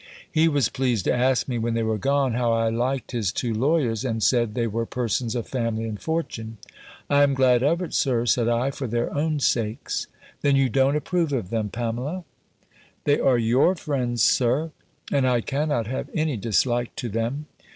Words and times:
He 0.31 0.47
was 0.47 0.67
pleased 0.67 1.05
to 1.05 1.13
ask 1.13 1.47
me, 1.47 1.59
when 1.59 1.75
they 1.75 1.83
were 1.83 1.99
gone, 1.99 2.33
how 2.33 2.53
I 2.53 2.69
liked 2.71 3.11
his 3.11 3.31
two 3.31 3.53
lawyers? 3.53 4.03
And 4.03 4.23
said, 4.23 4.55
they 4.55 4.65
were 4.65 4.87
persons 4.87 5.35
of 5.35 5.47
family 5.47 5.83
and 5.85 6.01
fortune. 6.01 6.57
"I 7.07 7.21
am 7.21 7.35
glad 7.35 7.61
of 7.61 7.83
it, 7.83 7.93
Sir," 7.93 8.25
said 8.25 8.47
I; 8.47 8.71
"for 8.71 8.87
their 8.87 9.13
own 9.15 9.39
sakes." 9.39 10.07
"Then 10.41 10.55
you 10.55 10.69
don't 10.69 10.95
approve 10.95 11.31
of 11.31 11.51
them, 11.51 11.69
Pamela?" 11.69 12.23
"They 13.03 13.19
are 13.19 13.37
your 13.37 13.75
friends, 13.75 14.23
Sir; 14.23 14.71
and 15.11 15.27
I 15.27 15.39
cannot 15.39 15.85
have 15.85 16.09
any 16.15 16.35
dislike 16.35 16.95
to 16.95 17.07
them." 17.07 17.45